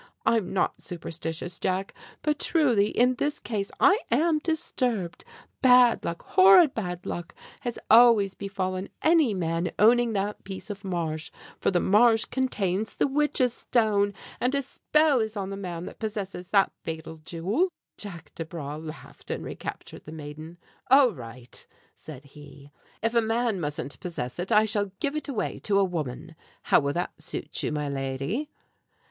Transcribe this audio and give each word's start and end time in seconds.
I'm 0.25 0.51
not 0.51 0.81
superstitious, 0.81 1.59
Jack, 1.59 1.93
but 2.23 2.39
truly 2.39 2.87
in 2.87 3.13
this 3.19 3.39
case 3.39 3.69
I 3.79 3.99
am 4.09 4.39
disturbed. 4.39 5.23
Bad 5.61 6.03
luck, 6.03 6.23
horrid 6.29 6.73
bad 6.73 7.05
luck, 7.05 7.35
has 7.59 7.77
always 7.87 8.33
befallen 8.33 8.89
any 9.03 9.35
man 9.35 9.69
owning 9.77 10.13
that 10.13 10.43
piece 10.43 10.71
of 10.71 10.83
Marsh, 10.83 11.29
for 11.59 11.69
the 11.69 11.79
Marsh 11.79 12.25
contains 12.25 12.95
the 12.95 13.05
Witch's 13.05 13.53
Stone, 13.53 14.15
and 14.39 14.55
a 14.55 14.63
spell 14.63 15.19
is 15.19 15.37
on 15.37 15.51
the 15.51 15.55
man 15.55 15.85
that 15.85 15.99
possesses 15.99 16.49
that 16.49 16.71
fatal 16.81 17.17
jewel." 17.17 17.71
Jack 17.95 18.33
Desbra 18.33 18.79
laughed 18.83 19.29
and 19.29 19.45
recaptured 19.45 20.05
the 20.05 20.11
maiden. 20.11 20.57
"All 20.89 21.11
right," 21.13 21.67
said 21.93 22.23
he, 22.25 22.71
"if 23.03 23.13
a 23.13 23.21
man 23.21 23.59
mustn't 23.59 23.99
possess 23.99 24.39
it, 24.39 24.51
I 24.51 24.65
shall 24.65 24.91
give 24.99 25.15
it 25.15 25.27
away 25.27 25.59
to 25.59 25.77
a 25.77 25.83
woman! 25.83 26.35
How 26.63 26.79
will 26.79 26.93
that 26.93 27.21
suit 27.21 27.61
you, 27.61 27.71
my 27.71 27.87
lady?" 27.87 28.49